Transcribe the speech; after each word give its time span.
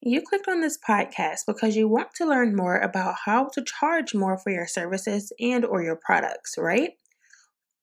You 0.00 0.22
clicked 0.22 0.48
on 0.48 0.60
this 0.60 0.78
podcast 0.78 1.40
because 1.46 1.74
you 1.74 1.88
want 1.88 2.08
to 2.16 2.26
learn 2.26 2.54
more 2.54 2.78
about 2.78 3.16
how 3.24 3.48
to 3.54 3.64
charge 3.64 4.14
more 4.14 4.38
for 4.38 4.50
your 4.50 4.66
services 4.66 5.32
and 5.40 5.64
or 5.64 5.82
your 5.82 5.96
products, 5.96 6.54
right? 6.58 6.90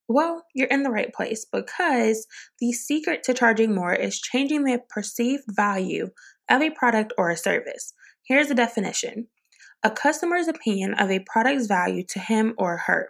Well, 0.08 0.44
you're 0.54 0.68
in 0.68 0.84
the 0.84 0.91
right 0.91 1.13
place 1.13 1.46
because 1.52 2.28
the 2.60 2.71
secret 2.71 3.23
to 3.23 3.34
charging 3.34 3.73
more 3.73 3.94
is 3.94 4.20
changing 4.20 4.63
the 4.63 4.79
perceived 4.89 5.46
value 5.49 6.10
of 6.49 6.62
a 6.62 6.70
product 6.70 7.13
or 7.18 7.29
a 7.29 7.38
service. 7.38 7.94
Here's 8.28 8.48
the 8.48 8.56
definition. 8.56 9.28
A 9.82 9.90
customer's 9.90 10.48
opinion 10.48 10.94
of 10.94 11.10
a 11.10 11.26
product's 11.26 11.68
value 11.68 12.04
to 12.10 12.20
him 12.20 12.54
or 12.58 12.78
her. 12.86 13.10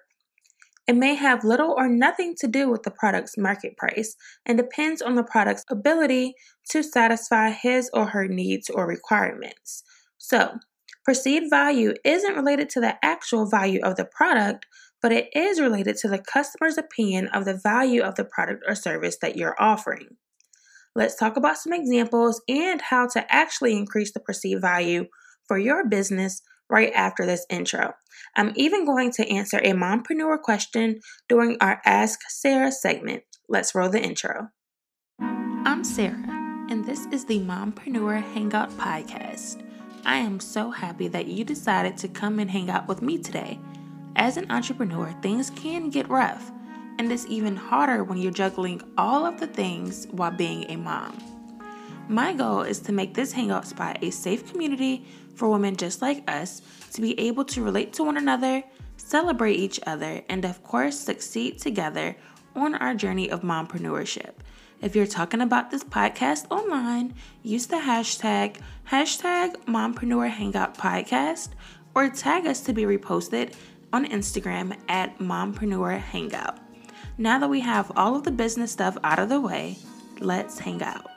It 0.85 0.95
may 0.95 1.15
have 1.15 1.45
little 1.45 1.73
or 1.77 1.87
nothing 1.87 2.35
to 2.39 2.47
do 2.47 2.69
with 2.69 2.83
the 2.83 2.91
product's 2.91 3.37
market 3.37 3.77
price 3.77 4.15
and 4.45 4.57
depends 4.57 5.01
on 5.01 5.15
the 5.15 5.23
product's 5.23 5.63
ability 5.69 6.33
to 6.71 6.83
satisfy 6.83 7.51
his 7.51 7.89
or 7.93 8.07
her 8.07 8.27
needs 8.27 8.69
or 8.69 8.85
requirements. 8.85 9.83
So, 10.17 10.57
perceived 11.05 11.49
value 11.49 11.93
isn't 12.03 12.35
related 12.35 12.69
to 12.71 12.81
the 12.81 12.95
actual 13.03 13.45
value 13.49 13.79
of 13.81 13.95
the 13.95 14.05
product, 14.05 14.65
but 15.01 15.13
it 15.13 15.29
is 15.33 15.61
related 15.61 15.95
to 15.97 16.09
the 16.09 16.19
customer's 16.19 16.77
opinion 16.77 17.27
of 17.27 17.45
the 17.45 17.59
value 17.61 18.01
of 18.01 18.15
the 18.15 18.25
product 18.25 18.63
or 18.67 18.75
service 18.75 19.17
that 19.21 19.37
you're 19.37 19.61
offering. 19.61 20.17
Let's 20.95 21.15
talk 21.15 21.37
about 21.37 21.57
some 21.57 21.73
examples 21.73 22.41
and 22.47 22.81
how 22.81 23.07
to 23.07 23.25
actually 23.33 23.75
increase 23.75 24.11
the 24.11 24.19
perceived 24.19 24.61
value 24.61 25.05
for 25.47 25.57
your 25.57 25.87
business 25.87 26.41
right 26.73 26.91
after 26.95 27.23
this 27.23 27.45
intro. 27.51 27.93
I'm 28.35 28.51
even 28.55 28.83
going 28.83 29.11
to 29.11 29.29
answer 29.29 29.59
a 29.59 29.73
mompreneur 29.73 30.41
question 30.41 31.01
during 31.29 31.55
our 31.61 31.79
Ask 31.85 32.21
Sarah 32.29 32.71
segment. 32.71 33.21
Let's 33.47 33.75
roll 33.75 33.89
the 33.89 34.01
intro. 34.01 34.47
I'm 35.19 35.83
Sarah, 35.83 36.65
and 36.71 36.83
this 36.83 37.05
is 37.11 37.25
the 37.25 37.39
Mompreneur 37.41 38.23
Hangout 38.33 38.71
Podcast. 38.71 39.61
I 40.03 40.17
am 40.17 40.39
so 40.39 40.71
happy 40.71 41.07
that 41.09 41.27
you 41.27 41.45
decided 41.45 41.95
to 41.97 42.07
come 42.07 42.39
and 42.39 42.49
hang 42.49 42.71
out 42.71 42.87
with 42.87 43.03
me 43.03 43.19
today. 43.19 43.59
As 44.15 44.37
an 44.37 44.49
entrepreneur, 44.49 45.15
things 45.21 45.51
can 45.51 45.91
get 45.91 46.09
rough, 46.09 46.51
and 46.97 47.11
it's 47.11 47.27
even 47.27 47.55
harder 47.55 48.03
when 48.03 48.17
you're 48.17 48.31
juggling 48.31 48.81
all 48.97 49.27
of 49.27 49.39
the 49.39 49.47
things 49.47 50.07
while 50.09 50.31
being 50.31 50.65
a 50.71 50.77
mom. 50.77 51.32
My 52.09 52.33
goal 52.33 52.61
is 52.61 52.79
to 52.81 52.91
make 52.91 53.13
this 53.13 53.31
hangout 53.31 53.65
spot 53.65 53.99
a 54.01 54.11
safe 54.11 54.51
community 54.51 55.05
for 55.35 55.49
women 55.49 55.75
just 55.75 56.01
like 56.01 56.29
us 56.29 56.61
to 56.93 57.01
be 57.01 57.19
able 57.19 57.45
to 57.45 57.63
relate 57.63 57.93
to 57.93 58.03
one 58.03 58.17
another, 58.17 58.63
celebrate 58.97 59.55
each 59.55 59.79
other, 59.87 60.21
and 60.29 60.45
of 60.45 60.61
course, 60.63 60.99
succeed 60.99 61.59
together 61.59 62.15
on 62.55 62.75
our 62.75 62.93
journey 62.93 63.29
of 63.29 63.41
mompreneurship. 63.41 64.33
If 64.81 64.95
you're 64.95 65.07
talking 65.07 65.41
about 65.41 65.71
this 65.71 65.83
podcast 65.83 66.45
online, 66.51 67.13
use 67.41 67.67
the 67.67 67.77
hashtag 67.77 68.57
hashtag 68.91 69.55
Mompreneur 69.65 70.29
Hangout 70.29 70.77
Podcast 70.77 71.49
or 71.95 72.09
tag 72.09 72.45
us 72.45 72.59
to 72.61 72.73
be 72.73 72.83
reposted 72.83 73.53
on 73.93 74.05
Instagram 74.05 74.77
at 74.89 75.17
Mompreneur 75.19 75.97
Hangout. 75.99 76.59
Now 77.17 77.39
that 77.39 77.49
we 77.49 77.61
have 77.61 77.91
all 77.95 78.15
of 78.15 78.23
the 78.23 78.31
business 78.31 78.73
stuff 78.73 78.97
out 79.05 79.19
of 79.19 79.29
the 79.29 79.39
way, 79.39 79.77
let's 80.19 80.59
hang 80.59 80.83
out. 80.83 81.07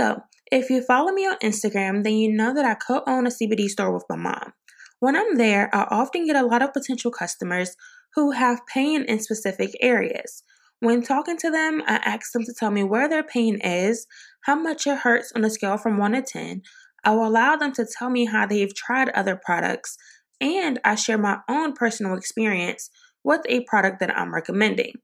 So, 0.00 0.22
if 0.50 0.70
you 0.70 0.82
follow 0.82 1.12
me 1.12 1.26
on 1.26 1.36
Instagram, 1.42 2.04
then 2.04 2.14
you 2.14 2.32
know 2.32 2.54
that 2.54 2.64
I 2.64 2.72
co 2.72 3.02
own 3.06 3.26
a 3.26 3.30
CBD 3.30 3.68
store 3.68 3.92
with 3.92 4.06
my 4.08 4.16
mom. 4.16 4.54
When 4.98 5.14
I'm 5.14 5.36
there, 5.36 5.68
I 5.74 5.82
often 5.90 6.24
get 6.24 6.36
a 6.36 6.46
lot 6.46 6.62
of 6.62 6.72
potential 6.72 7.10
customers 7.10 7.76
who 8.14 8.30
have 8.30 8.66
pain 8.66 9.04
in 9.04 9.20
specific 9.20 9.72
areas. 9.82 10.42
When 10.78 11.02
talking 11.02 11.36
to 11.36 11.50
them, 11.50 11.82
I 11.86 11.96
ask 11.96 12.32
them 12.32 12.44
to 12.44 12.54
tell 12.58 12.70
me 12.70 12.82
where 12.82 13.10
their 13.10 13.22
pain 13.22 13.60
is, 13.62 14.06
how 14.44 14.54
much 14.54 14.86
it 14.86 15.00
hurts 15.00 15.32
on 15.36 15.44
a 15.44 15.50
scale 15.50 15.76
from 15.76 15.98
1 15.98 16.12
to 16.12 16.22
10. 16.22 16.62
I 17.04 17.10
will 17.10 17.28
allow 17.28 17.56
them 17.56 17.72
to 17.72 17.84
tell 17.86 18.08
me 18.08 18.24
how 18.24 18.46
they've 18.46 18.74
tried 18.74 19.10
other 19.10 19.38
products, 19.44 19.98
and 20.40 20.80
I 20.82 20.94
share 20.94 21.18
my 21.18 21.40
own 21.46 21.74
personal 21.74 22.14
experience 22.16 22.88
with 23.22 23.42
a 23.50 23.64
product 23.64 24.00
that 24.00 24.16
I'm 24.16 24.32
recommending. 24.32 24.94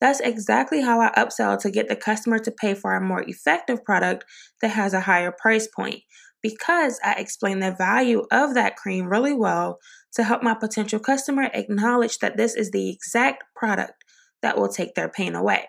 That's 0.00 0.20
exactly 0.20 0.80
how 0.80 1.00
I 1.00 1.10
upsell 1.10 1.58
to 1.60 1.70
get 1.70 1.88
the 1.88 1.96
customer 1.96 2.38
to 2.38 2.50
pay 2.50 2.74
for 2.74 2.94
a 2.94 3.00
more 3.00 3.22
effective 3.22 3.84
product 3.84 4.24
that 4.62 4.68
has 4.68 4.94
a 4.94 5.00
higher 5.00 5.32
price 5.32 5.68
point 5.68 6.02
because 6.42 6.98
I 7.04 7.14
explain 7.14 7.60
the 7.60 7.72
value 7.72 8.24
of 8.32 8.54
that 8.54 8.76
cream 8.76 9.06
really 9.06 9.34
well 9.34 9.78
to 10.14 10.24
help 10.24 10.42
my 10.42 10.54
potential 10.54 10.98
customer 10.98 11.50
acknowledge 11.52 12.18
that 12.18 12.36
this 12.36 12.54
is 12.54 12.70
the 12.70 12.88
exact 12.88 13.44
product 13.54 14.04
that 14.42 14.56
will 14.56 14.68
take 14.68 14.94
their 14.94 15.08
pain 15.08 15.34
away. 15.34 15.68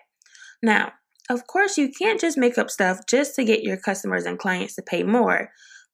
Now, 0.62 0.92
of 1.28 1.46
course, 1.46 1.78
you 1.78 1.90
can't 1.90 2.20
just 2.20 2.38
make 2.38 2.58
up 2.58 2.70
stuff 2.70 3.00
just 3.08 3.34
to 3.36 3.44
get 3.44 3.62
your 3.62 3.76
customers 3.76 4.24
and 4.24 4.38
clients 4.38 4.74
to 4.76 4.82
pay 4.82 5.02
more. 5.02 5.50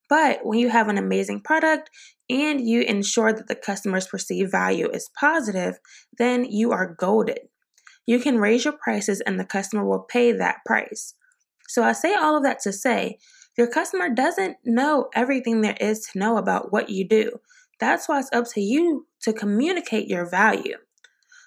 But 0.08 0.40
when 0.42 0.58
you 0.58 0.70
have 0.70 0.88
an 0.88 0.96
amazing 0.96 1.42
product 1.42 1.90
and 2.30 2.66
you 2.66 2.80
ensure 2.82 3.32
that 3.32 3.46
the 3.46 3.54
customer's 3.54 4.06
perceived 4.06 4.50
value 4.50 4.88
is 4.90 5.10
positive, 5.18 5.78
then 6.16 6.44
you 6.44 6.72
are 6.72 6.94
golded. 6.94 7.40
You 8.08 8.18
can 8.18 8.38
raise 8.38 8.64
your 8.64 8.72
prices 8.72 9.20
and 9.20 9.38
the 9.38 9.44
customer 9.44 9.84
will 9.84 10.00
pay 10.00 10.32
that 10.32 10.64
price. 10.64 11.12
So 11.68 11.82
I 11.82 11.92
say 11.92 12.14
all 12.14 12.38
of 12.38 12.42
that 12.42 12.58
to 12.60 12.72
say 12.72 13.18
your 13.58 13.66
customer 13.66 14.08
doesn't 14.08 14.56
know 14.64 15.10
everything 15.14 15.60
there 15.60 15.76
is 15.78 16.00
to 16.06 16.18
know 16.18 16.38
about 16.38 16.72
what 16.72 16.88
you 16.88 17.06
do. 17.06 17.32
That's 17.80 18.08
why 18.08 18.20
it's 18.20 18.30
up 18.32 18.46
to 18.54 18.62
you 18.62 19.06
to 19.24 19.34
communicate 19.34 20.08
your 20.08 20.24
value. 20.24 20.78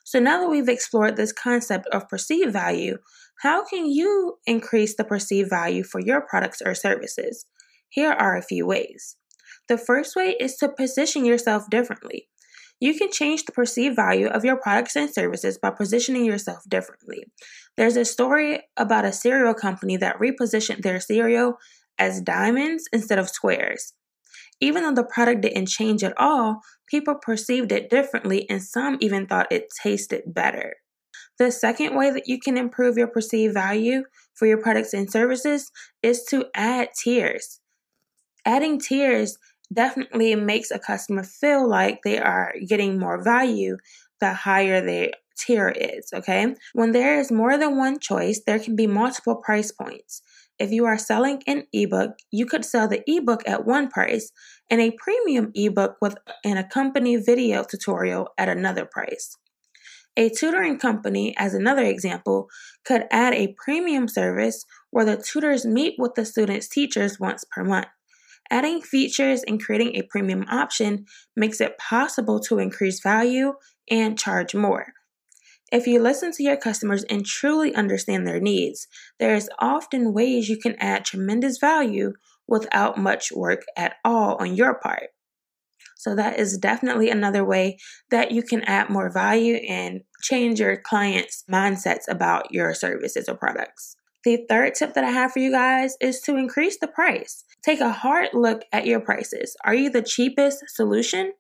So 0.05 0.19
now 0.19 0.39
that 0.39 0.51
we've 0.51 0.69
explored 0.69 1.15
this 1.15 1.33
concept 1.33 1.87
of 1.87 2.07
perceived 2.07 2.53
value, 2.53 2.99
how 3.39 3.65
can 3.65 3.87
you 3.87 4.37
increase 4.45 4.95
the 4.95 5.03
perceived 5.03 5.49
value 5.49 5.83
for 5.83 5.99
your 5.99 6.21
products 6.21 6.61
or 6.63 6.75
services? 6.75 7.47
Here 7.89 8.11
are 8.11 8.37
a 8.37 8.43
few 8.43 8.67
ways. 8.67 9.17
The 9.67 9.79
first 9.79 10.15
way 10.15 10.35
is 10.39 10.57
to 10.57 10.69
position 10.69 11.25
yourself 11.25 11.71
differently. 11.71 12.29
You 12.81 12.95
can 12.95 13.11
change 13.11 13.45
the 13.45 13.51
perceived 13.51 13.95
value 13.95 14.25
of 14.27 14.43
your 14.43 14.57
products 14.57 14.95
and 14.95 15.07
services 15.07 15.59
by 15.59 15.69
positioning 15.69 16.25
yourself 16.25 16.63
differently. 16.67 17.25
There's 17.77 17.95
a 17.95 18.03
story 18.03 18.63
about 18.75 19.05
a 19.05 19.13
cereal 19.13 19.53
company 19.53 19.97
that 19.97 20.17
repositioned 20.17 20.81
their 20.81 20.99
cereal 20.99 21.57
as 21.99 22.21
diamonds 22.21 22.85
instead 22.91 23.19
of 23.19 23.29
squares. 23.29 23.93
Even 24.59 24.81
though 24.81 24.95
the 24.95 25.07
product 25.07 25.41
didn't 25.41 25.67
change 25.67 26.03
at 26.03 26.17
all, 26.17 26.61
people 26.87 27.15
perceived 27.15 27.71
it 27.71 27.91
differently 27.91 28.49
and 28.49 28.63
some 28.63 28.97
even 28.99 29.27
thought 29.27 29.51
it 29.51 29.67
tasted 29.83 30.23
better. 30.25 30.73
The 31.37 31.51
second 31.51 31.95
way 31.95 32.09
that 32.09 32.27
you 32.27 32.39
can 32.39 32.57
improve 32.57 32.97
your 32.97 33.07
perceived 33.07 33.53
value 33.53 34.05
for 34.33 34.47
your 34.47 34.59
products 34.59 34.93
and 34.93 35.09
services 35.09 35.71
is 36.01 36.23
to 36.25 36.45
add 36.55 36.89
tiers. 36.99 37.59
Adding 38.43 38.79
tiers 38.79 39.37
definitely 39.71 40.35
makes 40.35 40.71
a 40.71 40.79
customer 40.79 41.23
feel 41.23 41.67
like 41.67 42.01
they 42.03 42.19
are 42.19 42.53
getting 42.67 42.99
more 42.99 43.23
value 43.23 43.77
the 44.19 44.33
higher 44.33 44.85
their 44.85 45.11
tier 45.37 45.69
is, 45.69 46.11
okay? 46.13 46.55
When 46.73 46.91
there 46.91 47.19
is 47.19 47.31
more 47.31 47.57
than 47.57 47.77
one 47.77 47.99
choice, 47.99 48.41
there 48.45 48.59
can 48.59 48.75
be 48.75 48.87
multiple 48.87 49.35
price 49.35 49.71
points. 49.71 50.21
If 50.59 50.71
you 50.71 50.85
are 50.85 50.97
selling 50.97 51.41
an 51.47 51.65
ebook, 51.73 52.11
you 52.29 52.45
could 52.45 52.63
sell 52.63 52.87
the 52.87 53.01
ebook 53.07 53.41
at 53.47 53.65
one 53.65 53.89
price 53.89 54.31
and 54.69 54.79
a 54.79 54.91
premium 54.91 55.51
ebook 55.55 55.95
with 56.01 56.15
an 56.43 56.57
accompanying 56.57 57.25
video 57.25 57.63
tutorial 57.63 58.29
at 58.37 58.47
another 58.47 58.85
price. 58.85 59.35
A 60.17 60.29
tutoring 60.29 60.77
company, 60.77 61.33
as 61.37 61.53
another 61.53 61.83
example, 61.83 62.49
could 62.85 63.05
add 63.09 63.33
a 63.33 63.55
premium 63.57 64.07
service 64.07 64.65
where 64.91 65.05
the 65.05 65.17
tutors 65.17 65.65
meet 65.65 65.95
with 65.97 66.15
the 66.15 66.25
students' 66.25 66.67
teachers 66.67 67.19
once 67.19 67.43
per 67.45 67.63
month. 67.63 67.87
Adding 68.51 68.81
features 68.81 69.43
and 69.47 69.63
creating 69.63 69.95
a 69.95 70.01
premium 70.03 70.45
option 70.49 71.05
makes 71.37 71.61
it 71.61 71.77
possible 71.77 72.41
to 72.41 72.59
increase 72.59 72.99
value 72.99 73.53
and 73.89 74.19
charge 74.19 74.53
more. 74.53 74.87
If 75.71 75.87
you 75.87 76.01
listen 76.01 76.33
to 76.33 76.43
your 76.43 76.57
customers 76.57 77.03
and 77.05 77.25
truly 77.25 77.73
understand 77.73 78.27
their 78.27 78.41
needs, 78.41 78.87
there 79.19 79.33
is 79.33 79.49
often 79.59 80.13
ways 80.13 80.49
you 80.49 80.57
can 80.57 80.75
add 80.81 81.05
tremendous 81.05 81.59
value 81.59 82.11
without 82.45 82.97
much 82.97 83.31
work 83.31 83.61
at 83.77 83.95
all 84.03 84.35
on 84.35 84.53
your 84.53 84.75
part. 84.75 85.11
So, 85.95 86.13
that 86.15 86.37
is 86.37 86.57
definitely 86.57 87.09
another 87.09 87.45
way 87.45 87.77
that 88.09 88.31
you 88.31 88.43
can 88.43 88.63
add 88.63 88.89
more 88.89 89.09
value 89.09 89.55
and 89.69 90.01
change 90.21 90.59
your 90.59 90.75
clients' 90.75 91.45
mindsets 91.49 92.03
about 92.09 92.51
your 92.51 92.73
services 92.73 93.29
or 93.29 93.35
products. 93.35 93.95
The 94.23 94.45
third 94.47 94.75
tip 94.75 94.93
that 94.93 95.03
I 95.03 95.09
have 95.09 95.31
for 95.31 95.39
you 95.39 95.51
guys 95.51 95.95
is 95.99 96.21
to 96.21 96.37
increase 96.37 96.77
the 96.77 96.87
price. 96.87 97.43
Take 97.63 97.79
a 97.79 97.91
hard 97.91 98.29
look 98.33 98.63
at 98.71 98.85
your 98.85 98.99
prices. 98.99 99.55
Are 99.63 99.73
you 99.73 99.89
the 99.89 100.03
cheapest 100.03 100.63
solution? 100.67 101.33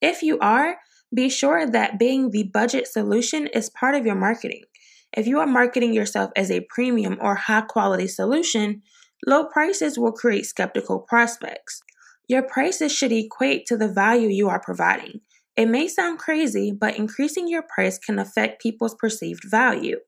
If 0.00 0.22
you 0.22 0.38
are, 0.38 0.76
be 1.14 1.28
sure 1.28 1.66
that 1.66 1.98
being 1.98 2.30
the 2.30 2.44
budget 2.44 2.86
solution 2.86 3.46
is 3.48 3.70
part 3.70 3.94
of 3.94 4.06
your 4.06 4.14
marketing. 4.14 4.64
If 5.12 5.26
you 5.26 5.40
are 5.40 5.46
marketing 5.46 5.92
yourself 5.92 6.30
as 6.36 6.50
a 6.50 6.66
premium 6.68 7.18
or 7.20 7.34
high 7.34 7.62
quality 7.62 8.08
solution, 8.08 8.82
low 9.26 9.44
prices 9.44 9.98
will 9.98 10.12
create 10.12 10.46
skeptical 10.46 10.98
prospects. 10.98 11.82
Your 12.28 12.42
prices 12.42 12.92
should 12.92 13.12
equate 13.12 13.66
to 13.66 13.76
the 13.76 13.88
value 13.88 14.28
you 14.28 14.48
are 14.48 14.60
providing. 14.60 15.20
It 15.56 15.66
may 15.66 15.88
sound 15.88 16.18
crazy, 16.18 16.72
but 16.72 16.98
increasing 16.98 17.48
your 17.48 17.62
price 17.62 17.98
can 17.98 18.18
affect 18.18 18.60
people's 18.60 18.94
perceived 18.94 19.44
value. 19.44 20.00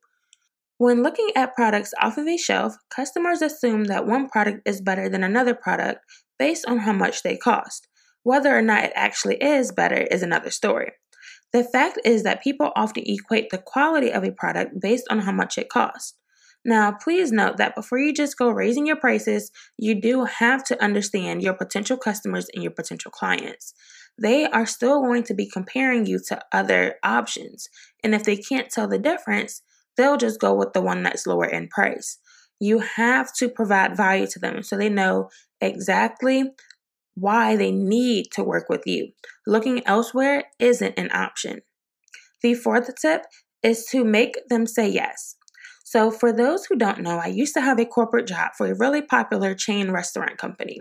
When 0.78 1.02
looking 1.02 1.30
at 1.34 1.56
products 1.56 1.92
off 2.00 2.18
of 2.18 2.28
a 2.28 2.36
shelf, 2.36 2.76
customers 2.88 3.42
assume 3.42 3.84
that 3.84 4.06
one 4.06 4.28
product 4.28 4.60
is 4.64 4.80
better 4.80 5.08
than 5.08 5.24
another 5.24 5.52
product 5.52 6.04
based 6.38 6.64
on 6.68 6.78
how 6.78 6.92
much 6.92 7.24
they 7.24 7.36
cost. 7.36 7.88
Whether 8.22 8.56
or 8.56 8.62
not 8.62 8.84
it 8.84 8.92
actually 8.94 9.36
is 9.42 9.72
better 9.72 10.06
is 10.08 10.22
another 10.22 10.50
story. 10.50 10.92
The 11.52 11.64
fact 11.64 11.98
is 12.04 12.22
that 12.22 12.44
people 12.44 12.70
often 12.76 13.02
equate 13.06 13.50
the 13.50 13.58
quality 13.58 14.12
of 14.12 14.22
a 14.22 14.30
product 14.30 14.80
based 14.80 15.06
on 15.10 15.20
how 15.20 15.32
much 15.32 15.58
it 15.58 15.68
costs. 15.68 16.14
Now, 16.64 16.92
please 16.92 17.32
note 17.32 17.56
that 17.56 17.74
before 17.74 17.98
you 17.98 18.12
just 18.12 18.38
go 18.38 18.48
raising 18.50 18.86
your 18.86 18.96
prices, 18.96 19.50
you 19.76 20.00
do 20.00 20.26
have 20.26 20.62
to 20.64 20.80
understand 20.82 21.42
your 21.42 21.54
potential 21.54 21.96
customers 21.96 22.46
and 22.54 22.62
your 22.62 22.72
potential 22.72 23.10
clients. 23.10 23.74
They 24.20 24.44
are 24.44 24.66
still 24.66 25.00
going 25.00 25.24
to 25.24 25.34
be 25.34 25.48
comparing 25.48 26.06
you 26.06 26.20
to 26.28 26.40
other 26.52 26.96
options. 27.02 27.68
And 28.04 28.14
if 28.14 28.22
they 28.22 28.36
can't 28.36 28.70
tell 28.70 28.86
the 28.86 28.98
difference, 28.98 29.62
they'll 29.98 30.16
just 30.16 30.40
go 30.40 30.54
with 30.54 30.72
the 30.72 30.80
one 30.80 31.02
that's 31.02 31.26
lower 31.26 31.44
in 31.44 31.68
price. 31.68 32.18
You 32.58 32.78
have 32.78 33.34
to 33.34 33.50
provide 33.50 33.96
value 33.96 34.26
to 34.28 34.38
them 34.38 34.62
so 34.62 34.78
they 34.78 34.88
know 34.88 35.28
exactly 35.60 36.44
why 37.14 37.56
they 37.56 37.70
need 37.70 38.30
to 38.32 38.42
work 38.42 38.70
with 38.70 38.86
you. 38.86 39.10
Looking 39.46 39.86
elsewhere 39.86 40.44
isn't 40.58 40.98
an 40.98 41.10
option. 41.12 41.60
The 42.42 42.54
fourth 42.54 42.90
tip 43.00 43.26
is 43.62 43.84
to 43.86 44.04
make 44.04 44.36
them 44.48 44.66
say 44.66 44.88
yes. 44.88 45.36
So, 45.84 46.10
for 46.10 46.32
those 46.32 46.66
who 46.66 46.76
don't 46.76 47.00
know, 47.00 47.18
I 47.18 47.28
used 47.28 47.54
to 47.54 47.62
have 47.62 47.80
a 47.80 47.86
corporate 47.86 48.26
job 48.26 48.50
for 48.56 48.66
a 48.66 48.74
really 48.74 49.00
popular 49.00 49.54
chain 49.54 49.90
restaurant 49.90 50.36
company. 50.36 50.80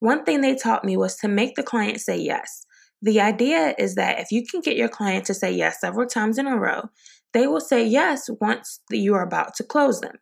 One 0.00 0.22
thing 0.24 0.42
they 0.42 0.54
taught 0.54 0.84
me 0.84 0.96
was 0.96 1.16
to 1.16 1.28
make 1.28 1.54
the 1.54 1.62
client 1.62 2.00
say 2.00 2.18
yes. 2.18 2.66
The 3.00 3.20
idea 3.20 3.74
is 3.78 3.94
that 3.94 4.20
if 4.20 4.30
you 4.30 4.44
can 4.46 4.60
get 4.60 4.76
your 4.76 4.88
client 4.88 5.24
to 5.26 5.34
say 5.34 5.52
yes 5.52 5.80
several 5.80 6.06
times 6.06 6.38
in 6.38 6.46
a 6.46 6.58
row, 6.58 6.90
they 7.34 7.46
will 7.46 7.60
say 7.60 7.84
yes 7.84 8.30
once 8.40 8.80
you 8.90 9.14
are 9.14 9.22
about 9.22 9.54
to 9.56 9.64
close 9.64 10.00
them. 10.00 10.16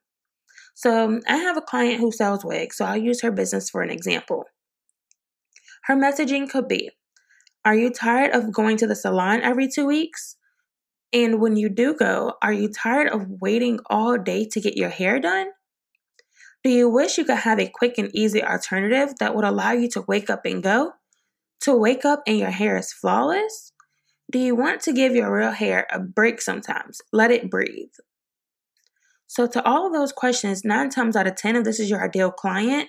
So, 0.75 1.05
um, 1.05 1.21
I 1.29 1.37
have 1.37 1.57
a 1.57 1.63
client 1.63 2.01
who 2.01 2.11
sells 2.11 2.45
wigs, 2.45 2.79
so 2.79 2.87
I'll 2.87 2.97
use 2.97 3.21
her 3.23 3.31
business 3.31 3.71
for 3.71 3.83
an 3.83 3.91
example. 3.91 4.45
Her 5.85 5.95
messaging 5.95 6.49
could 6.49 6.67
be 6.67 6.91
Are 7.65 7.75
you 7.75 7.91
tired 7.91 8.35
of 8.35 8.53
going 8.53 8.77
to 8.79 8.87
the 8.87 8.97
salon 8.97 9.43
every 9.43 9.69
two 9.69 9.87
weeks? 9.87 10.37
And 11.13 11.41
when 11.41 11.57
you 11.57 11.69
do 11.69 11.95
go, 11.95 12.35
are 12.41 12.53
you 12.53 12.69
tired 12.69 13.09
of 13.09 13.27
waiting 13.41 13.81
all 13.91 14.17
day 14.17 14.47
to 14.51 14.61
get 14.61 14.79
your 14.79 14.89
hair 14.89 15.21
done? 15.21 15.49
Do 16.65 16.71
you 16.71 16.89
wish 16.89 17.19
you 17.19 17.25
could 17.25 17.39
have 17.39 17.59
a 17.59 17.69
quick 17.69 17.99
and 17.99 18.11
easy 18.15 18.43
alternative 18.43 19.15
that 19.19 19.35
would 19.35 19.45
allow 19.45 19.73
you 19.73 19.89
to 19.91 20.05
wake 20.09 20.31
up 20.31 20.47
and 20.47 20.63
go? 20.63 20.93
To 21.63 21.77
wake 21.77 22.05
up 22.05 22.23
and 22.27 22.39
your 22.39 22.51
hair 22.51 22.79
is 22.79 22.93
flawless? 22.93 23.72
Do 24.33 24.39
you 24.39 24.57
want 24.57 24.81
to 24.83 24.95
give 24.95 25.15
your 25.15 25.31
real 25.31 25.51
hair 25.51 25.87
a 25.93 26.01
break 26.01 26.41
sometimes? 26.41 27.03
Let 27.13 27.31
it 27.31 27.51
breathe. 27.51 27.93
So, 29.27 29.47
to 29.47 29.63
all 29.63 29.87
of 29.87 29.93
those 29.93 30.11
questions, 30.11 30.65
nine 30.65 30.89
times 30.89 31.17
out 31.17 31.27
of 31.27 31.37
10, 31.37 31.57
if 31.57 31.65
this 31.65 31.79
is 31.79 31.91
your 31.91 32.03
ideal 32.03 32.31
client, 32.31 32.89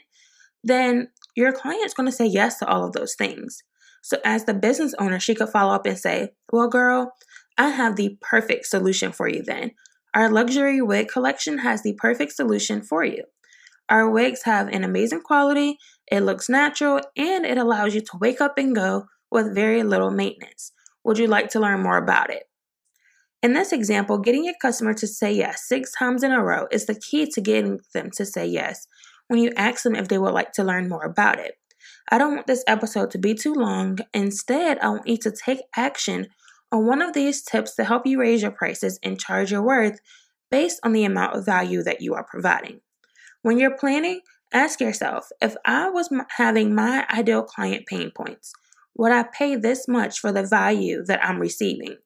then 0.63 1.09
your 1.35 1.51
client's 1.51 1.93
going 1.93 2.07
to 2.07 2.15
say 2.15 2.25
yes 2.25 2.59
to 2.59 2.65
all 2.65 2.85
of 2.85 2.93
those 2.93 3.15
things. 3.15 3.61
So, 4.01 4.19
as 4.23 4.45
the 4.45 4.53
business 4.53 4.93
owner, 4.99 5.19
she 5.19 5.35
could 5.35 5.49
follow 5.49 5.73
up 5.75 5.85
and 5.85 5.97
say, 5.97 6.29
Well, 6.49 6.69
girl, 6.69 7.13
I 7.57 7.69
have 7.71 7.97
the 7.97 8.17
perfect 8.21 8.65
solution 8.67 9.11
for 9.11 9.27
you 9.27 9.43
then. 9.43 9.71
Our 10.13 10.29
luxury 10.29 10.81
wig 10.81 11.09
collection 11.09 11.57
has 11.57 11.83
the 11.83 11.93
perfect 11.93 12.31
solution 12.31 12.81
for 12.81 13.03
you. 13.03 13.25
Our 13.89 14.09
wigs 14.09 14.43
have 14.43 14.69
an 14.69 14.85
amazing 14.85 15.23
quality, 15.23 15.77
it 16.09 16.21
looks 16.21 16.47
natural, 16.47 17.01
and 17.17 17.45
it 17.45 17.57
allows 17.57 17.95
you 17.95 17.99
to 17.99 18.17
wake 18.21 18.39
up 18.39 18.57
and 18.57 18.73
go 18.73 19.07
with 19.29 19.53
very 19.53 19.83
little 19.83 20.09
maintenance. 20.09 20.71
Would 21.03 21.17
you 21.17 21.27
like 21.27 21.50
to 21.50 21.59
learn 21.59 21.81
more 21.81 21.97
about 21.97 22.29
it? 22.29 22.44
In 23.41 23.53
this 23.53 23.73
example, 23.73 24.19
getting 24.19 24.45
your 24.45 24.53
customer 24.61 24.94
to 24.94 25.07
say 25.07 25.33
yes 25.33 25.67
six 25.67 25.91
times 25.91 26.23
in 26.23 26.31
a 26.31 26.41
row 26.41 26.67
is 26.71 26.85
the 26.85 26.95
key 26.95 27.29
to 27.31 27.41
getting 27.41 27.81
them 27.94 28.09
to 28.11 28.25
say 28.25 28.45
yes 28.45 28.88
when 29.27 29.39
you 29.39 29.51
ask 29.57 29.83
them 29.83 29.95
if 29.95 30.07
they 30.07 30.17
would 30.17 30.33
like 30.33 30.53
to 30.53 30.63
learn 30.63 30.88
more 30.88 31.03
about 31.03 31.39
it. 31.39 31.55
I 32.09 32.17
don't 32.17 32.35
want 32.35 32.47
this 32.47 32.63
episode 32.67 33.11
to 33.11 33.17
be 33.17 33.33
too 33.33 33.53
long. 33.53 34.00
Instead, 34.13 34.79
I 34.79 34.89
want 34.89 35.07
you 35.07 35.17
to 35.17 35.31
take 35.31 35.59
action 35.75 36.27
on 36.71 36.85
one 36.85 37.01
of 37.01 37.13
these 37.13 37.44
tips 37.44 37.75
to 37.75 37.83
help 37.83 38.05
you 38.05 38.19
raise 38.19 38.41
your 38.41 38.51
prices 38.51 39.00
and 39.03 39.19
charge 39.19 39.51
your 39.51 39.61
worth 39.61 40.00
based 40.50 40.79
on 40.83 40.94
the 40.94 41.03
amount 41.03 41.35
of 41.35 41.45
value 41.45 41.83
that 41.83 42.01
you 42.01 42.13
are 42.13 42.23
providing. 42.23 42.79
When 43.41 43.59
you're 43.59 43.77
planning, 43.77 44.21
ask 44.53 44.79
yourself 44.79 45.29
if 45.41 45.55
I 45.65 45.89
was 45.89 46.09
having 46.38 46.73
my 46.73 47.05
ideal 47.09 47.44
client 47.44 47.85
pain 47.88 48.11
points, 48.15 48.53
would 48.95 49.11
I 49.11 49.23
pay 49.23 49.55
this 49.55 49.87
much 49.87 50.19
for 50.19 50.31
the 50.31 50.43
value 50.43 51.03
that 51.05 51.23
I'm 51.25 51.39
receiving? 51.39 51.97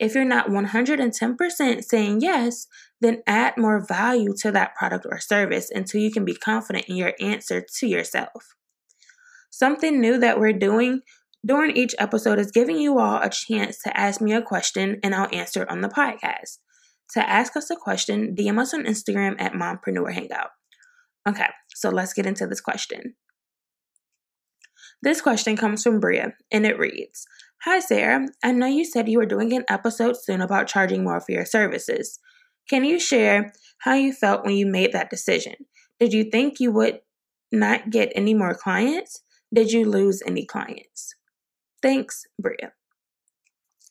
If 0.00 0.14
you're 0.14 0.24
not 0.24 0.48
110% 0.48 1.84
saying 1.84 2.20
yes, 2.22 2.66
then 3.00 3.22
add 3.26 3.58
more 3.58 3.84
value 3.86 4.34
to 4.38 4.50
that 4.52 4.74
product 4.74 5.06
or 5.08 5.20
service 5.20 5.70
until 5.70 6.00
you 6.00 6.10
can 6.10 6.24
be 6.24 6.34
confident 6.34 6.86
in 6.86 6.96
your 6.96 7.12
answer 7.20 7.64
to 7.78 7.86
yourself. 7.86 8.56
Something 9.50 10.00
new 10.00 10.18
that 10.18 10.40
we're 10.40 10.54
doing 10.54 11.02
during 11.44 11.76
each 11.76 11.94
episode 11.98 12.38
is 12.38 12.50
giving 12.50 12.78
you 12.78 12.98
all 12.98 13.20
a 13.20 13.28
chance 13.28 13.82
to 13.82 13.98
ask 13.98 14.20
me 14.20 14.32
a 14.32 14.42
question 14.42 14.98
and 15.02 15.14
I'll 15.14 15.28
answer 15.32 15.66
on 15.68 15.80
the 15.80 15.88
podcast. 15.88 16.58
To 17.12 17.28
ask 17.28 17.56
us 17.56 17.70
a 17.70 17.76
question, 17.76 18.34
DM 18.34 18.58
us 18.58 18.72
on 18.72 18.84
Instagram 18.84 19.36
at 19.38 19.52
Mompreneur 19.52 20.12
Hangout. 20.12 20.50
Okay, 21.28 21.48
so 21.74 21.90
let's 21.90 22.14
get 22.14 22.26
into 22.26 22.46
this 22.46 22.60
question. 22.60 23.16
This 25.02 25.20
question 25.20 25.56
comes 25.56 25.82
from 25.82 25.98
Bria 25.98 26.34
and 26.50 26.66
it 26.66 26.78
reads 26.78 27.26
Hi, 27.64 27.80
Sarah. 27.80 28.26
I 28.42 28.52
know 28.52 28.66
you 28.66 28.84
said 28.84 29.08
you 29.08 29.18
were 29.18 29.26
doing 29.26 29.52
an 29.52 29.64
episode 29.68 30.16
soon 30.16 30.40
about 30.40 30.66
charging 30.66 31.04
more 31.04 31.20
for 31.20 31.32
your 31.32 31.44
services. 31.44 32.18
Can 32.68 32.84
you 32.84 32.98
share 32.98 33.52
how 33.78 33.94
you 33.94 34.12
felt 34.12 34.44
when 34.44 34.54
you 34.54 34.66
made 34.66 34.92
that 34.92 35.10
decision? 35.10 35.54
Did 35.98 36.12
you 36.12 36.24
think 36.24 36.60
you 36.60 36.72
would 36.72 37.00
not 37.52 37.90
get 37.90 38.12
any 38.14 38.34
more 38.34 38.54
clients? 38.54 39.22
Did 39.52 39.72
you 39.72 39.84
lose 39.84 40.22
any 40.26 40.46
clients? 40.46 41.14
Thanks, 41.82 42.24
Bria. 42.38 42.72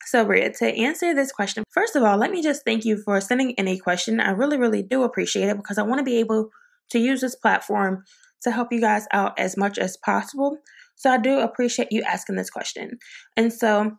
So, 0.06 0.26
Bria, 0.26 0.52
to 0.54 0.66
answer 0.66 1.14
this 1.14 1.32
question, 1.32 1.64
first 1.70 1.96
of 1.96 2.04
all, 2.04 2.18
let 2.18 2.32
me 2.32 2.42
just 2.42 2.64
thank 2.66 2.86
you 2.86 2.98
for 2.98 3.22
sending 3.22 3.52
in 3.52 3.68
a 3.68 3.78
question. 3.78 4.20
I 4.20 4.32
really, 4.32 4.58
really 4.58 4.82
do 4.82 5.04
appreciate 5.04 5.50
it 5.50 5.58
because 5.58 5.78
I 5.78 5.84
want 5.84 6.00
to 6.00 6.04
be 6.04 6.18
able 6.18 6.50
to 6.90 7.00
use 7.00 7.22
this 7.22 7.36
platform 7.36 8.04
to 8.42 8.52
help 8.52 8.72
you 8.72 8.82
guys 8.82 9.06
out 9.12 9.38
as 9.38 9.58
much 9.58 9.78
as 9.78 9.98
possible. 9.98 10.58
So, 11.00 11.10
I 11.10 11.18
do 11.18 11.40
appreciate 11.40 11.92
you 11.92 12.04
asking 12.04 12.36
this 12.36 12.50
question. 12.50 13.00
And 13.36 13.52
so, 13.52 13.94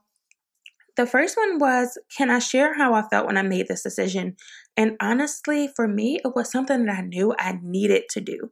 the 0.96 1.06
first 1.06 1.36
one 1.36 1.58
was 1.58 1.98
Can 2.16 2.30
I 2.30 2.38
share 2.38 2.76
how 2.76 2.92
I 2.94 3.02
felt 3.08 3.26
when 3.26 3.38
I 3.38 3.42
made 3.42 3.68
this 3.68 3.82
decision? 3.82 4.36
And 4.76 4.96
honestly, 5.00 5.68
for 5.74 5.88
me, 5.88 6.20
it 6.24 6.32
was 6.34 6.50
something 6.50 6.84
that 6.84 6.98
I 6.98 7.00
knew 7.00 7.34
I 7.38 7.58
needed 7.62 8.04
to 8.10 8.20
do. 8.20 8.50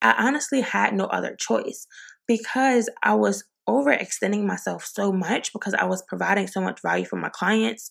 I 0.00 0.14
honestly 0.18 0.62
had 0.62 0.94
no 0.94 1.04
other 1.04 1.36
choice 1.38 1.86
because 2.26 2.88
I 3.02 3.14
was 3.14 3.44
overextending 3.68 4.44
myself 4.44 4.84
so 4.84 5.12
much 5.12 5.52
because 5.52 5.74
I 5.74 5.84
was 5.84 6.02
providing 6.08 6.46
so 6.46 6.60
much 6.60 6.80
value 6.82 7.04
for 7.04 7.16
my 7.16 7.28
clients. 7.28 7.90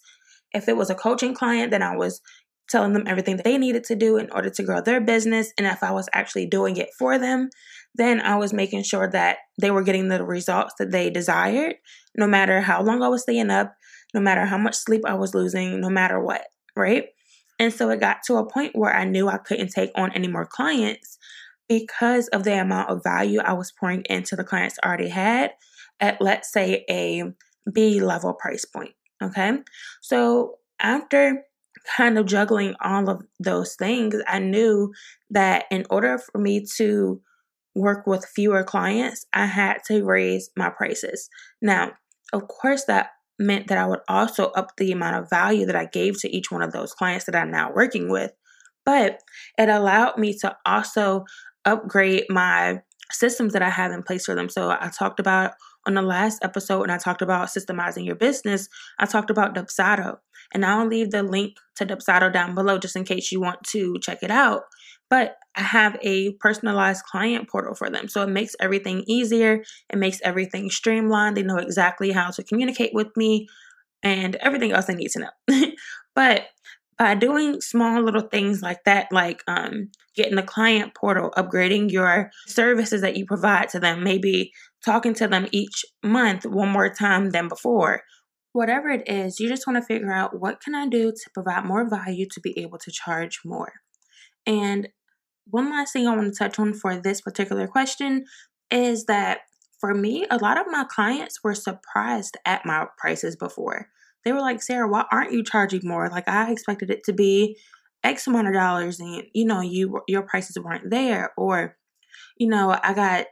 If 0.53 0.67
it 0.67 0.75
was 0.75 0.89
a 0.89 0.95
coaching 0.95 1.33
client, 1.33 1.71
then 1.71 1.83
I 1.83 1.95
was 1.95 2.21
telling 2.69 2.93
them 2.93 3.03
everything 3.05 3.37
that 3.37 3.43
they 3.43 3.57
needed 3.57 3.83
to 3.83 3.95
do 3.95 4.17
in 4.17 4.31
order 4.31 4.49
to 4.49 4.63
grow 4.63 4.81
their 4.81 5.01
business. 5.01 5.51
And 5.57 5.67
if 5.67 5.83
I 5.83 5.91
was 5.91 6.09
actually 6.13 6.47
doing 6.47 6.77
it 6.77 6.89
for 6.97 7.19
them, 7.19 7.49
then 7.95 8.21
I 8.21 8.35
was 8.37 8.53
making 8.53 8.83
sure 8.83 9.09
that 9.11 9.37
they 9.59 9.71
were 9.71 9.83
getting 9.83 10.07
the 10.07 10.23
results 10.23 10.75
that 10.79 10.91
they 10.91 11.09
desired, 11.09 11.75
no 12.15 12.27
matter 12.27 12.61
how 12.61 12.81
long 12.81 13.03
I 13.03 13.09
was 13.09 13.23
staying 13.23 13.49
up, 13.49 13.75
no 14.13 14.21
matter 14.21 14.45
how 14.45 14.57
much 14.57 14.75
sleep 14.75 15.01
I 15.05 15.15
was 15.15 15.33
losing, 15.33 15.81
no 15.81 15.89
matter 15.89 16.19
what, 16.19 16.45
right? 16.75 17.05
And 17.59 17.73
so 17.73 17.89
it 17.89 17.99
got 17.99 18.23
to 18.25 18.37
a 18.37 18.49
point 18.49 18.75
where 18.75 18.93
I 18.93 19.03
knew 19.03 19.27
I 19.27 19.37
couldn't 19.37 19.69
take 19.69 19.91
on 19.95 20.11
any 20.13 20.27
more 20.27 20.45
clients 20.45 21.17
because 21.69 22.27
of 22.29 22.43
the 22.43 22.59
amount 22.59 22.89
of 22.89 23.03
value 23.03 23.39
I 23.39 23.53
was 23.53 23.71
pouring 23.71 24.03
into 24.09 24.35
the 24.35 24.43
clients 24.43 24.77
I 24.81 24.87
already 24.87 25.09
had 25.09 25.51
at, 25.99 26.19
let's 26.19 26.51
say, 26.51 26.85
a 26.89 27.23
B 27.71 28.01
level 28.01 28.33
price 28.33 28.65
point. 28.65 28.93
Okay. 29.21 29.59
So 30.01 30.55
after 30.79 31.43
kind 31.95 32.17
of 32.17 32.25
juggling 32.25 32.75
all 32.81 33.09
of 33.09 33.21
those 33.39 33.75
things, 33.75 34.15
I 34.27 34.39
knew 34.39 34.91
that 35.29 35.65
in 35.71 35.85
order 35.89 36.17
for 36.17 36.39
me 36.39 36.65
to 36.77 37.21
work 37.75 38.05
with 38.05 38.25
fewer 38.25 38.63
clients, 38.63 39.25
I 39.33 39.45
had 39.45 39.77
to 39.87 40.03
raise 40.03 40.49
my 40.57 40.69
prices. 40.69 41.29
Now, 41.61 41.93
of 42.33 42.47
course, 42.47 42.85
that 42.85 43.11
meant 43.39 43.67
that 43.67 43.77
I 43.77 43.87
would 43.87 44.01
also 44.07 44.47
up 44.51 44.75
the 44.77 44.91
amount 44.91 45.17
of 45.17 45.29
value 45.29 45.65
that 45.65 45.75
I 45.75 45.85
gave 45.85 46.19
to 46.21 46.35
each 46.35 46.51
one 46.51 46.61
of 46.61 46.71
those 46.71 46.93
clients 46.93 47.25
that 47.25 47.35
I'm 47.35 47.51
now 47.51 47.71
working 47.73 48.09
with. 48.09 48.31
But 48.85 49.19
it 49.57 49.69
allowed 49.69 50.17
me 50.17 50.37
to 50.39 50.55
also 50.65 51.25
upgrade 51.65 52.25
my 52.29 52.81
systems 53.11 53.53
that 53.53 53.61
I 53.61 53.69
have 53.69 53.91
in 53.91 54.03
place 54.03 54.25
for 54.25 54.35
them. 54.35 54.49
So 54.49 54.69
I 54.69 54.89
talked 54.89 55.19
about 55.19 55.51
on 55.87 55.95
the 55.95 56.01
last 56.01 56.43
episode 56.43 56.81
when 56.81 56.89
I 56.89 56.97
talked 56.97 57.21
about 57.21 57.47
systemizing 57.47 58.05
your 58.05 58.15
business, 58.15 58.67
I 58.99 59.05
talked 59.05 59.29
about 59.29 59.55
Dubsado. 59.55 60.17
And 60.53 60.65
I'll 60.65 60.85
leave 60.85 61.11
the 61.11 61.23
link 61.23 61.55
to 61.77 61.85
Dubsado 61.85 62.31
down 62.31 62.55
below 62.55 62.77
just 62.77 62.95
in 62.95 63.05
case 63.05 63.31
you 63.31 63.39
want 63.39 63.63
to 63.67 63.97
check 64.01 64.19
it 64.21 64.31
out. 64.31 64.63
But 65.11 65.35
I 65.55 65.61
have 65.61 65.97
a 66.01 66.31
personalized 66.35 67.03
client 67.03 67.49
portal 67.49 67.75
for 67.75 67.89
them. 67.89 68.07
So 68.07 68.23
it 68.23 68.29
makes 68.29 68.55
everything 68.61 69.03
easier, 69.07 69.63
it 69.89 69.97
makes 69.97 70.21
everything 70.23 70.69
streamlined. 70.71 71.35
They 71.35 71.43
know 71.43 71.57
exactly 71.57 72.11
how 72.11 72.31
to 72.31 72.43
communicate 72.43 72.93
with 72.93 73.15
me 73.17 73.47
and 74.01 74.35
everything 74.37 74.71
else 74.71 74.85
they 74.85 74.95
need 74.95 75.11
to 75.11 75.19
know. 75.19 75.71
but 76.15 76.45
by 76.97 77.15
doing 77.15 77.59
small 77.59 78.01
little 78.01 78.21
things 78.21 78.61
like 78.61 78.85
that, 78.85 79.07
like 79.11 79.43
um, 79.47 79.89
getting 80.15 80.35
the 80.35 80.43
client 80.43 80.93
portal, 80.95 81.33
upgrading 81.35 81.91
your 81.91 82.31
services 82.47 83.01
that 83.01 83.17
you 83.17 83.25
provide 83.25 83.69
to 83.69 83.79
them, 83.79 84.03
maybe 84.03 84.53
talking 84.85 85.13
to 85.15 85.27
them 85.27 85.47
each 85.51 85.83
month 86.03 86.45
one 86.45 86.69
more 86.69 86.93
time 86.93 87.31
than 87.31 87.47
before. 87.47 88.03
Whatever 88.53 88.89
it 88.89 89.09
is, 89.09 89.39
you 89.39 89.49
just 89.49 89.67
want 89.67 89.77
to 89.77 89.85
figure 89.85 90.13
out 90.13 90.39
what 90.39 90.61
can 90.61 90.75
I 90.75 90.87
do 90.87 91.11
to 91.11 91.29
provide 91.33 91.65
more 91.65 91.89
value 91.89 92.27
to 92.31 92.39
be 92.39 92.57
able 92.59 92.77
to 92.79 92.91
charge 92.91 93.39
more. 93.43 93.73
And 94.45 94.87
one 95.45 95.69
last 95.69 95.93
thing 95.93 96.07
I 96.07 96.15
want 96.15 96.33
to 96.33 96.37
touch 96.37 96.59
on 96.59 96.73
for 96.73 96.97
this 96.97 97.21
particular 97.21 97.67
question 97.67 98.25
is 98.69 99.05
that 99.05 99.39
for 99.79 99.93
me, 99.93 100.25
a 100.29 100.37
lot 100.37 100.59
of 100.59 100.67
my 100.67 100.85
clients 100.89 101.43
were 101.43 101.55
surprised 101.55 102.37
at 102.45 102.65
my 102.65 102.85
prices 102.97 103.35
before. 103.35 103.87
They 104.23 104.31
were 104.31 104.39
like, 104.39 104.61
Sarah, 104.61 104.87
why 104.87 105.05
aren't 105.11 105.33
you 105.33 105.43
charging 105.43 105.81
more? 105.83 106.07
Like 106.09 106.27
I 106.27 106.51
expected 106.51 106.91
it 106.91 107.03
to 107.05 107.13
be 107.13 107.57
X 108.03 108.27
amount 108.27 108.47
of 108.47 108.53
dollars 108.53 108.99
and 108.99 109.23
you 109.33 109.45
know, 109.45 109.61
you 109.61 110.01
your 110.07 110.21
prices 110.21 110.57
weren't 110.59 110.89
there. 110.91 111.31
Or, 111.35 111.77
you 112.37 112.47
know, 112.47 112.77
I 112.83 112.93
got 112.93 113.25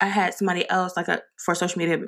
I 0.00 0.06
had 0.06 0.34
somebody 0.34 0.68
else 0.70 0.96
like 0.96 1.08
a 1.08 1.20
for 1.38 1.54
social 1.54 1.78
media 1.78 1.98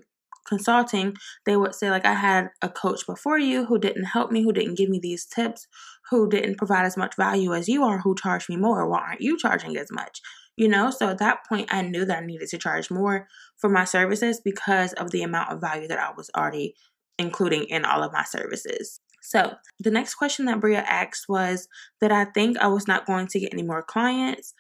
consulting, 0.47 1.17
they 1.47 1.57
would 1.57 1.75
say 1.75 1.91
like 1.91 2.05
I 2.05 2.15
had 2.15 2.51
a 2.61 2.69
coach 2.69 3.07
before 3.07 3.39
you 3.39 3.67
who 3.67 3.79
didn't 3.79 4.05
help 4.05 4.31
me, 4.31 4.43
who 4.43 4.53
didn't 4.53 4.77
give 4.77 4.89
me 4.89 4.99
these 5.01 5.25
tips, 5.25 5.67
who 6.13 6.29
didn't 6.29 6.59
provide 6.59 6.85
as 6.85 6.97
much 6.97 7.17
value 7.17 7.55
as 7.55 7.69
you 7.69 7.83
are, 7.85 7.99
who 7.99 8.15
charged 8.15 8.51
me 8.51 8.57
more. 8.57 8.87
Why 8.87 9.01
aren't 9.01 9.23
you 9.23 9.39
charging 9.39 9.79
as 9.79 9.91
much? 9.91 10.21
You 10.57 10.69
know, 10.69 10.91
so 10.91 11.09
at 11.09 11.19
that 11.19 11.39
point, 11.49 11.73
I 11.73 11.81
knew 11.81 12.05
that 12.05 12.23
I 12.23 12.27
needed 12.27 12.49
to 12.51 12.59
charge 12.59 12.91
more 12.91 13.27
for 13.57 13.71
my 13.71 13.85
services 13.85 14.39
because 14.45 14.93
of 14.93 15.11
the 15.11 15.23
amount 15.23 15.51
of 15.51 15.63
value 15.63 15.89
that 15.89 15.99
I 15.99 16.13
was 16.15 16.31
already 16.37 16.75
including 17.19 17.65
in 17.65 17.87
all 17.87 18.03
of 18.03 18.13
my 18.13 18.25
services. 18.25 19.01
So, 19.23 19.55
the 19.81 19.91
next 19.91 20.17
question 20.17 20.45
that 20.47 20.61
Bria 20.61 20.81
asked 20.81 21.27
was 21.31 21.67
that 22.03 22.13
I 22.13 22.27
think 22.27 22.59
I 22.59 22.67
was 22.67 22.87
not 22.87 23.07
going 23.07 23.29
to 23.29 23.41
get 23.41 23.55
any 23.55 23.63
more 23.63 23.83
clients. 23.83 24.53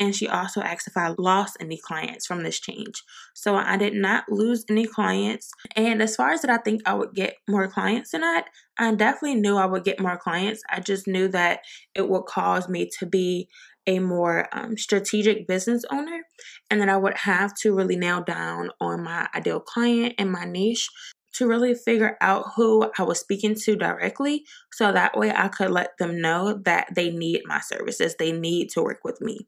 And 0.00 0.14
she 0.14 0.26
also 0.26 0.60
asked 0.60 0.88
if 0.88 0.96
I 0.96 1.14
lost 1.18 1.56
any 1.60 1.78
clients 1.78 2.26
from 2.26 2.42
this 2.42 2.58
change. 2.58 3.02
So 3.32 3.54
I 3.54 3.76
did 3.76 3.94
not 3.94 4.24
lose 4.28 4.64
any 4.68 4.86
clients. 4.86 5.50
And 5.76 6.02
as 6.02 6.16
far 6.16 6.30
as 6.30 6.42
that, 6.42 6.50
I 6.50 6.58
think 6.58 6.82
I 6.84 6.94
would 6.94 7.14
get 7.14 7.36
more 7.48 7.68
clients 7.68 8.10
than 8.10 8.22
that, 8.22 8.46
I 8.76 8.92
definitely 8.94 9.36
knew 9.36 9.56
I 9.56 9.66
would 9.66 9.84
get 9.84 10.00
more 10.00 10.16
clients. 10.16 10.62
I 10.68 10.80
just 10.80 11.06
knew 11.06 11.28
that 11.28 11.60
it 11.94 12.08
would 12.08 12.24
cause 12.24 12.68
me 12.68 12.90
to 12.98 13.06
be 13.06 13.48
a 13.86 13.98
more 13.98 14.48
um, 14.52 14.76
strategic 14.76 15.46
business 15.46 15.84
owner 15.90 16.22
and 16.70 16.80
that 16.80 16.88
I 16.88 16.96
would 16.96 17.18
have 17.18 17.54
to 17.58 17.74
really 17.74 17.96
nail 17.96 18.22
down 18.22 18.70
on 18.80 19.04
my 19.04 19.28
ideal 19.34 19.60
client 19.60 20.14
and 20.18 20.32
my 20.32 20.44
niche 20.44 20.88
to 21.34 21.46
really 21.46 21.74
figure 21.74 22.16
out 22.20 22.52
who 22.56 22.90
I 22.98 23.02
was 23.02 23.20
speaking 23.20 23.54
to 23.56 23.76
directly 23.76 24.44
so 24.72 24.92
that 24.92 25.16
way 25.16 25.32
I 25.32 25.48
could 25.48 25.70
let 25.70 25.98
them 25.98 26.20
know 26.20 26.60
that 26.64 26.88
they 26.94 27.10
need 27.10 27.42
my 27.44 27.60
services, 27.60 28.14
they 28.18 28.32
need 28.32 28.70
to 28.70 28.82
work 28.82 29.00
with 29.04 29.20
me. 29.20 29.46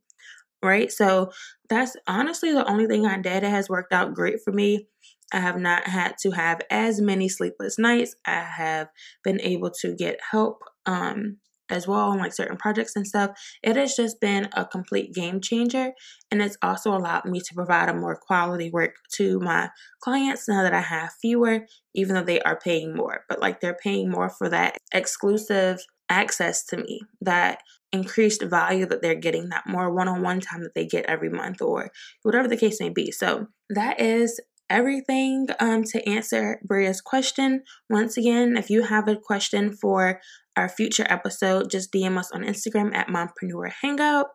Right? 0.62 0.90
So 0.90 1.30
that's 1.68 1.96
honestly 2.06 2.52
the 2.52 2.68
only 2.68 2.86
thing 2.86 3.06
I 3.06 3.20
did. 3.20 3.44
It 3.44 3.50
has 3.50 3.68
worked 3.68 3.92
out 3.92 4.14
great 4.14 4.36
for 4.44 4.52
me. 4.52 4.86
I 5.32 5.40
have 5.40 5.58
not 5.58 5.84
had 5.88 6.14
to 6.22 6.30
have 6.30 6.60
as 6.70 7.00
many 7.00 7.28
sleepless 7.28 7.78
nights. 7.78 8.14
I 8.26 8.40
have 8.40 8.88
been 9.25 9.40
able 9.40 9.70
to 9.82 9.94
get 9.94 10.18
help 10.30 10.62
um, 10.86 11.38
as 11.68 11.86
well 11.86 12.10
on 12.10 12.18
like 12.18 12.32
certain 12.32 12.56
projects 12.56 12.94
and 12.94 13.06
stuff. 13.06 13.32
It 13.62 13.76
has 13.76 13.96
just 13.96 14.20
been 14.20 14.48
a 14.52 14.64
complete 14.64 15.14
game 15.14 15.40
changer. 15.40 15.92
And 16.30 16.40
it's 16.40 16.56
also 16.62 16.90
allowed 16.90 17.25
me 17.25 17.40
to 17.40 17.54
provide 17.54 17.88
a 17.88 17.94
more 17.94 18.16
quality 18.16 18.70
work 18.70 18.94
to 19.14 19.40
my 19.40 19.70
clients 20.00 20.48
now 20.48 20.62
that 20.62 20.75
I 20.75 20.80
have 20.80 21.10
fewer, 21.20 21.66
even 21.94 22.14
though 22.14 22.22
they 22.22 22.40
are 22.40 22.58
paying 22.58 22.94
more. 22.94 23.25
But 23.28 23.40
like 23.40 23.60
they're 23.60 23.78
paying 23.82 24.10
more 24.10 24.30
for 24.30 24.48
that 24.48 24.78
exclusive 24.92 25.80
access 26.08 26.64
to 26.66 26.76
me, 26.76 27.00
that 27.20 27.60
increased 27.92 28.42
value 28.42 28.86
that 28.86 29.02
they're 29.02 29.14
getting, 29.14 29.48
that 29.48 29.66
more 29.66 29.92
one 29.92 30.08
on 30.08 30.22
one 30.22 30.40
time 30.40 30.62
that 30.62 30.75
they 30.75 30.86
get 30.86 31.06
every 31.06 31.30
month, 31.30 31.62
or 31.62 31.90
whatever 32.22 32.48
the 32.48 32.56
case 32.56 32.80
may 32.80 32.90
be. 32.90 33.10
So 33.10 33.48
that 33.70 34.00
is 34.00 34.40
everything 34.68 35.46
um, 35.60 35.84
to 35.84 36.08
answer 36.08 36.60
Bria's 36.64 37.00
question. 37.00 37.62
Once 37.88 38.16
again, 38.16 38.56
if 38.56 38.70
you 38.70 38.82
have 38.82 39.08
a 39.08 39.16
question 39.16 39.72
for 39.72 40.20
our 40.56 40.68
future 40.68 41.06
episode, 41.08 41.70
just 41.70 41.92
DM 41.92 42.18
us 42.18 42.32
on 42.32 42.42
Instagram 42.42 42.94
at 42.94 43.08
Mompreneur 43.08 43.70
Hangout. 43.82 44.26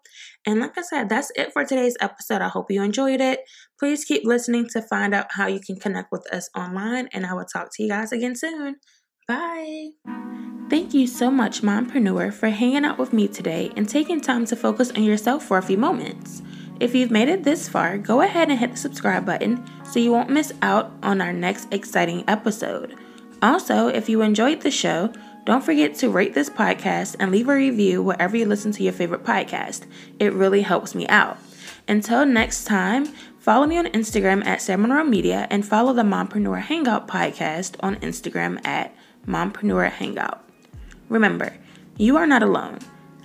And 0.46 0.60
like 0.60 0.78
I 0.78 0.84
said, 0.84 1.10
that's 1.10 1.32
it 1.36 1.52
for 1.52 1.66
today's 1.66 1.98
episode. 2.00 2.42
I 2.42 2.48
hope 2.48 2.70
you 2.70 2.84
enjoyed 2.84 3.22
it. 3.22 3.42
Please 3.80 4.06
keep 4.06 4.24
listening 4.24 4.68
to 4.74 4.82
find 4.84 5.16
out 5.16 5.28
how 5.32 5.48
you 5.48 5.60
can 5.60 5.78
connect 5.78 6.12
with 6.12 6.32
us 6.32 6.50
online, 6.56 7.10
and 7.12 7.26
I 7.26 7.34
will 7.34 7.46
talk 7.46 7.70
to 7.74 7.84
you 7.84 7.90
guys 7.90 8.12
again 8.12 8.36
soon. 8.36 8.76
Bye. 9.32 9.92
Thank 10.70 10.94
you 10.94 11.08
so 11.08 11.32
much, 11.32 11.62
Mompreneur, 11.62 12.34
for 12.34 12.50
hanging 12.50 12.84
out 12.84 12.98
with 12.98 13.14
me 13.14 13.30
today 13.30 13.72
and 13.78 13.88
taking 13.88 14.20
time 14.20 14.46
to 14.48 14.58
focus 14.58 14.92
on 14.92 15.04
yourself 15.04 15.46
for 15.46 15.58
a 15.58 15.62
few 15.62 15.78
moments. 15.78 16.42
If 16.82 16.94
you've 16.94 17.12
made 17.12 17.30
it 17.30 17.46
this 17.46 17.70
far, 17.70 17.98
go 17.98 18.20
ahead 18.20 18.50
and 18.50 18.60
hit 18.60 18.72
the 18.72 18.78
subscribe 18.78 19.26
button 19.26 19.64
so 19.86 20.00
you 20.00 20.12
won't 20.12 20.30
miss 20.30 20.52
out 20.62 20.92
on 21.02 21.22
our 21.22 21.32
next 21.32 21.74
exciting 21.74 22.26
episode. 22.28 22.96
Also, 23.42 23.88
if 23.88 24.10
you 24.10 24.22
enjoyed 24.22 24.62
the 24.62 24.72
show, 24.72 25.14
don't 25.46 25.64
forget 25.64 25.96
to 25.96 26.10
rate 26.10 26.34
this 26.34 26.50
podcast 26.50 27.16
and 27.18 27.32
leave 27.32 27.48
a 27.48 27.56
review 27.56 28.04
wherever 28.04 28.36
you 28.36 28.46
listen 28.46 28.74
to 28.74 28.84
your 28.84 28.94
favorite 28.94 29.24
podcast. 29.24 29.86
It 30.20 30.34
really 30.34 30.64
helps 30.64 30.94
me 30.94 31.08
out. 31.08 31.38
Until 31.88 32.26
next 32.26 32.66
time, 32.66 33.06
follow 33.40 33.66
me 33.66 33.78
on 33.78 33.88
Instagram 33.88 34.46
at 34.46 34.62
Sarah 34.62 35.06
Media 35.06 35.48
and 35.50 35.66
follow 35.66 35.94
the 35.94 36.04
Mompreneur 36.04 36.60
Hangout 36.60 37.08
podcast 37.08 37.76
on 37.80 37.96
Instagram 37.98 38.66
at 38.66 38.94
Mompreneur 39.26 39.90
Hangout. 39.90 40.44
Remember, 41.10 41.54
you 41.98 42.18
are 42.18 42.28
not 42.28 42.44
alone. 42.44 42.80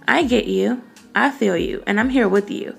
I 0.06 0.22
get 0.24 0.46
you, 0.46 0.82
I 1.14 1.30
feel 1.30 1.56
you, 1.56 1.82
and 1.86 1.98
I'm 1.98 2.10
here 2.10 2.28
with 2.28 2.50
you. 2.50 2.76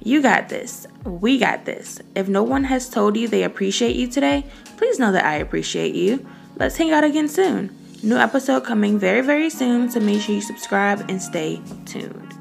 You 0.00 0.22
got 0.22 0.48
this. 0.48 0.86
We 1.04 1.38
got 1.38 1.64
this. 1.64 2.00
If 2.14 2.28
no 2.28 2.42
one 2.42 2.64
has 2.64 2.88
told 2.88 3.16
you 3.16 3.26
they 3.26 3.42
appreciate 3.42 3.96
you 3.96 4.06
today, 4.06 4.46
please 4.76 4.98
know 4.98 5.10
that 5.12 5.24
I 5.24 5.36
appreciate 5.36 5.94
you. 5.94 6.26
Let's 6.56 6.76
hang 6.76 6.92
out 6.92 7.04
again 7.04 7.28
soon. 7.28 7.76
New 8.02 8.16
episode 8.16 8.64
coming 8.64 8.98
very, 8.98 9.22
very 9.22 9.50
soon, 9.50 9.90
so 9.90 9.98
make 9.98 10.22
sure 10.22 10.36
you 10.36 10.40
subscribe 10.40 11.04
and 11.08 11.20
stay 11.20 11.60
tuned. 11.84 12.37